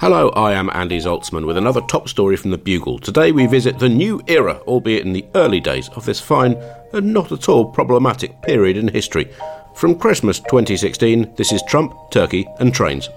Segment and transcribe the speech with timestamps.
[0.00, 2.98] Hello, I am Andy Zaltzman with another top story from the Bugle.
[2.98, 6.54] Today we visit the new era, albeit in the early days, of this fine
[6.94, 9.28] and not at all problematic period in history.
[9.74, 13.10] From Christmas 2016, this is Trump, Turkey, and trains.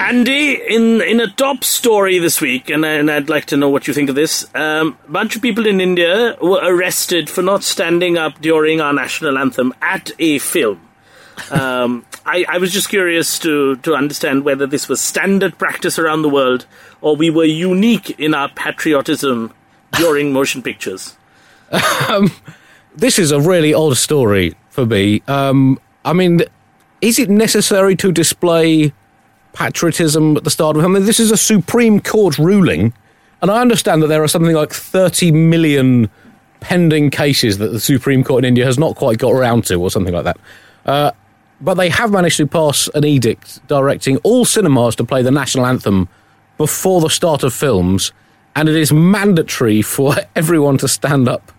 [0.00, 3.88] Andy, in in a top story this week, and, and I'd like to know what
[3.88, 4.46] you think of this.
[4.54, 8.92] Um, a bunch of people in India were arrested for not standing up during our
[8.92, 10.87] national anthem at a film.
[11.50, 16.22] Um, I, I was just curious to to understand whether this was standard practice around
[16.22, 16.66] the world,
[17.00, 19.52] or we were unique in our patriotism
[19.92, 21.16] during motion pictures.
[22.08, 22.30] Um,
[22.94, 25.22] this is a really odd story for me.
[25.28, 26.42] Um, I mean,
[27.00, 28.92] is it necessary to display
[29.52, 30.84] patriotism at the start of?
[30.84, 32.92] I mean, this is a Supreme Court ruling,
[33.40, 36.10] and I understand that there are something like thirty million
[36.60, 39.90] pending cases that the Supreme Court in India has not quite got around to, or
[39.90, 40.38] something like that.
[40.84, 41.12] Uh,
[41.60, 45.66] but they have managed to pass an edict directing all cinemas to play the national
[45.66, 46.08] anthem
[46.56, 48.12] before the start of films,
[48.54, 51.52] and it is mandatory for everyone to stand up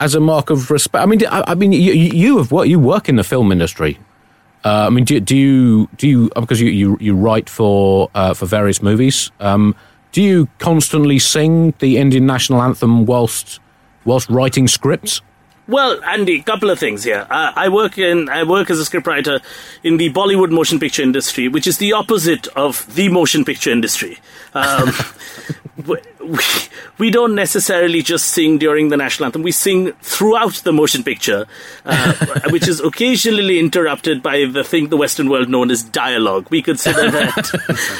[0.00, 1.02] as a mark of respect.
[1.02, 3.98] I mean, I, I mean, you, you have what you work in the film industry.
[4.64, 8.32] Uh, I mean, do, do you do you because you you, you write for uh,
[8.32, 9.30] for various movies?
[9.40, 9.76] Um,
[10.12, 13.60] do you constantly sing the Indian national anthem whilst
[14.04, 15.20] whilst writing scripts?
[15.66, 17.26] Well, Andy, couple of things here.
[17.30, 19.40] Uh, I work in I work as a scriptwriter
[19.82, 24.18] in the Bollywood motion picture industry, which is the opposite of the motion picture industry.
[24.52, 24.92] Um,
[25.86, 25.96] we,
[26.98, 29.42] we don't necessarily just sing during the national anthem.
[29.42, 31.46] We sing throughout the motion picture,
[31.86, 36.46] uh, which is occasionally interrupted by the thing the Western world known as dialogue.
[36.50, 37.98] We consider that.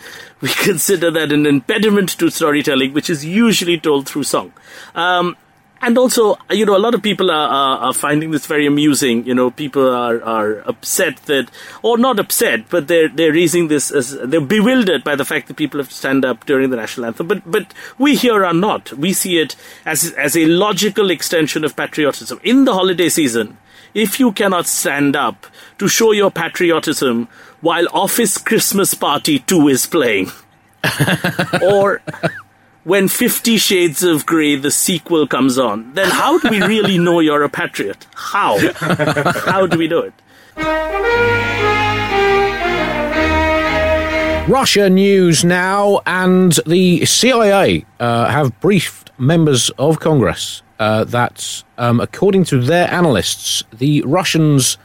[0.40, 4.52] we consider that an impediment to storytelling, which is usually told through song.
[4.94, 5.36] Um,
[5.82, 9.26] and also, you know, a lot of people are, are, are, finding this very amusing.
[9.26, 11.50] You know, people are, are upset that,
[11.82, 15.56] or not upset, but they're they're raising this as they're bewildered by the fact that
[15.56, 17.26] people have to stand up during the national anthem.
[17.26, 18.92] But but we here are not.
[18.92, 23.58] We see it as as a logical extension of patriotism in the holiday season.
[23.92, 25.46] If you cannot stand up
[25.78, 27.26] to show your patriotism
[27.60, 30.30] while Office Christmas Party Two is playing,
[31.62, 32.00] or
[32.84, 37.20] when Fifty Shades of Grey, the sequel, comes on, then how do we really know
[37.20, 38.06] you're a patriot?
[38.14, 38.58] How?
[38.74, 40.14] how do we do it?
[44.48, 52.00] Russia news now, and the CIA uh, have briefed members of Congress uh, that, um,
[52.00, 54.78] according to their analysts, the Russians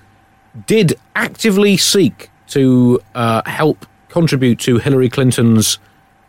[0.68, 5.80] did actively seek to uh, help contribute to Hillary Clinton's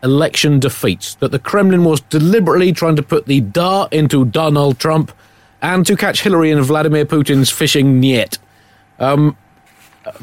[0.03, 5.11] election defeats, that the Kremlin was deliberately trying to put the dart into Donald Trump
[5.61, 8.37] and to catch Hillary and Vladimir Putin's fishing net.
[8.99, 9.35] Um,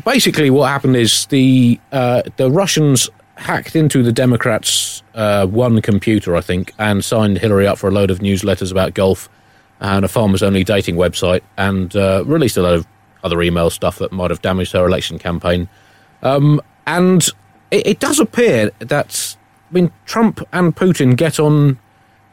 [0.05, 6.37] basically, what happened is the uh, the Russians hacked into the Democrats' uh, one computer,
[6.37, 9.29] I think, and signed Hillary up for a load of newsletters about golf
[9.81, 12.87] and a farmers only dating website, and uh, released a lot of
[13.23, 15.69] other email stuff that might have damaged her election campaign.
[16.23, 17.29] Um, and
[17.71, 19.37] it, it does appear that
[19.71, 21.79] I mean Trump and Putin get on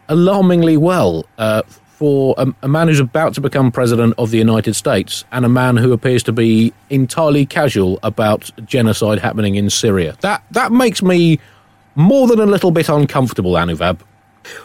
[0.09, 4.73] alarmingly well uh, for a, a, man who's about to become president of the United
[4.73, 10.17] States and a man who appears to be entirely casual about genocide happening in Syria.
[10.21, 11.39] That that makes me
[11.95, 13.99] more than a little bit uncomfortable, Anuvab.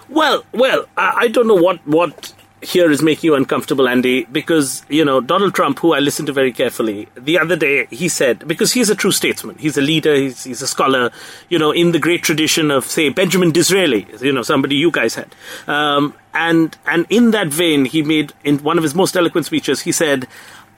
[0.09, 2.33] Well, well, I, I don't know what what
[2.63, 6.33] here is making you uncomfortable, Andy, because, you know, Donald Trump, who I listened to
[6.33, 10.15] very carefully, the other day he said, because he's a true statesman, he's a leader,
[10.15, 11.11] he's, he's a scholar,
[11.49, 15.15] you know, in the great tradition of, say, Benjamin Disraeli, you know, somebody you guys
[15.15, 15.35] had.
[15.67, 19.81] Um, and, and in that vein, he made, in one of his most eloquent speeches,
[19.81, 20.27] he said,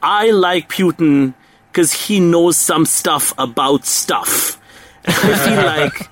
[0.03, 1.35] I like Putin
[1.73, 4.61] because he knows some stuff about stuff.
[5.07, 5.13] I
[5.49, 6.11] feel like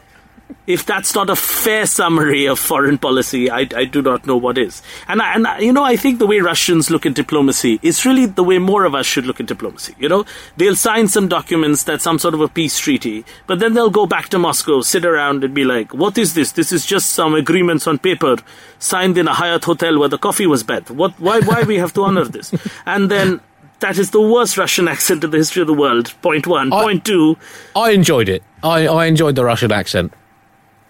[0.68, 4.58] if that's not a fair summary of foreign policy, I, I do not know what
[4.58, 4.82] is.
[5.08, 8.04] And, I, and I, you know, I think the way Russians look at diplomacy is
[8.04, 9.94] really the way more of us should look at diplomacy.
[9.98, 10.26] You know,
[10.58, 14.04] they'll sign some documents that's some sort of a peace treaty, but then they'll go
[14.04, 16.52] back to Moscow, sit around and be like, what is this?
[16.52, 18.36] This is just some agreements on paper
[18.78, 20.90] signed in a Hyatt hotel where the coffee was bad.
[20.90, 22.52] What, why, why we have to honor this?
[22.84, 23.40] And then
[23.80, 26.12] that is the worst Russian accent in the history of the world.
[26.20, 26.72] Point one.
[26.74, 27.38] I, Point two.
[27.74, 28.42] I enjoyed it.
[28.62, 30.12] I, I enjoyed the Russian accent.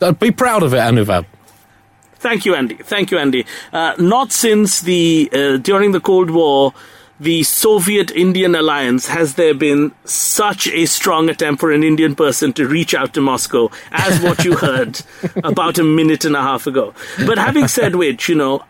[0.00, 1.26] I'd be proud of it, Anuvab.
[2.16, 2.74] Thank you, Andy.
[2.76, 3.46] Thank you, Andy.
[3.72, 6.74] Uh, not since the uh, during the Cold War,
[7.20, 12.66] the Soviet-Indian alliance has there been such a strong attempt for an Indian person to
[12.66, 15.00] reach out to Moscow as what you heard
[15.42, 16.94] about a minute and a half ago.
[17.26, 18.64] But having said which, you know,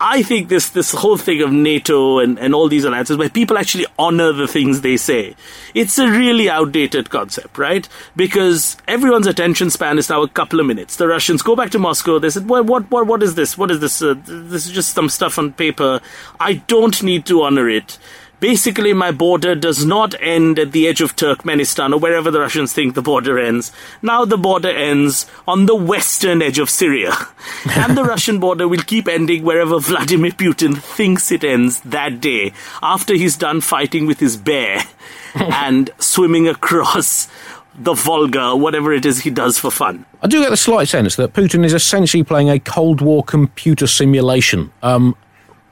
[0.00, 3.58] I think this this whole thing of NATO and, and all these alliances where people
[3.58, 5.34] actually honor the things they say,
[5.74, 7.88] it's a really outdated concept, right?
[8.14, 10.96] Because everyone's attention span is now a couple of minutes.
[10.96, 12.20] The Russians go back to Moscow.
[12.20, 13.58] They said, "Well, what what what is this?
[13.58, 14.00] What is this?
[14.00, 16.00] Uh, this is just some stuff on paper.
[16.38, 17.98] I don't need to honor it."
[18.40, 22.72] Basically, my border does not end at the edge of Turkmenistan or wherever the Russians
[22.72, 23.72] think the border ends.
[24.00, 27.14] Now the border ends on the western edge of Syria.
[27.70, 32.52] and the Russian border will keep ending wherever Vladimir Putin thinks it ends that day,
[32.80, 34.82] after he's done fighting with his bear
[35.34, 37.28] and swimming across
[37.74, 40.04] the Volga, whatever it is he does for fun.
[40.22, 43.86] I do get the slight sense that Putin is essentially playing a Cold War computer
[43.86, 44.72] simulation.
[44.82, 45.16] Um,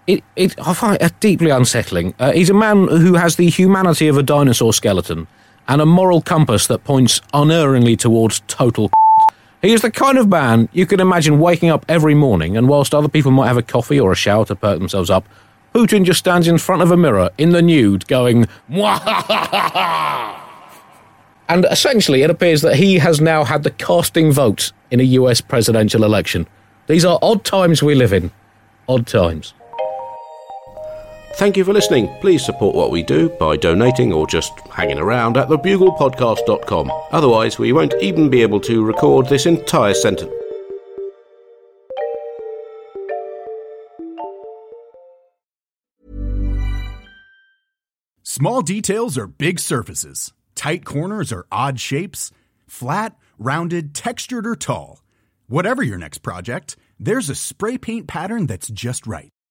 [0.06, 2.14] it, it, I find it deeply unsettling.
[2.18, 5.26] Uh, he's a man who has the humanity of a dinosaur skeleton
[5.68, 8.90] and a moral compass that points unerringly towards total.
[9.62, 12.94] He is the kind of man you can imagine waking up every morning, and whilst
[12.94, 15.26] other people might have a coffee or a shower to perk themselves up,
[15.74, 18.46] Putin just stands in front of a mirror in the nude going,
[21.48, 25.40] And essentially, it appears that he has now had the casting vote in a US
[25.40, 26.46] presidential election.
[26.86, 28.30] These are odd times we live in.
[28.88, 29.52] Odd times.
[31.36, 32.08] Thank you for listening.
[32.22, 36.90] Please support what we do by donating or just hanging around at thebuglepodcast.com.
[37.12, 40.32] Otherwise, we won't even be able to record this entire sentence.
[48.22, 52.30] Small details are big surfaces, tight corners are odd shapes,
[52.66, 55.02] flat, rounded, textured, or tall.
[55.48, 59.30] Whatever your next project, there's a spray paint pattern that's just right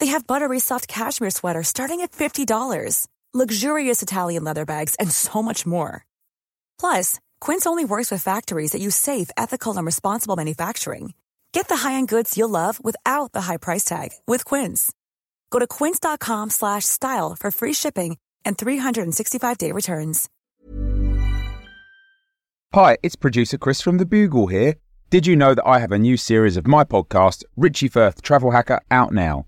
[0.00, 5.42] They have buttery soft cashmere sweaters starting at $50, luxurious Italian leather bags, and so
[5.42, 6.06] much more.
[6.80, 11.12] Plus, Quince only works with factories that use safe, ethical, and responsible manufacturing.
[11.52, 14.90] Get the high-end goods you'll love without the high price tag with Quince.
[15.50, 20.28] Go to quince.com/style for free shipping and 365-day returns.
[22.74, 24.74] Hi, it's producer Chris from The Bugle here.
[25.10, 28.50] Did you know that I have a new series of my podcast, Richie Firth Travel
[28.50, 29.47] Hacker, out now?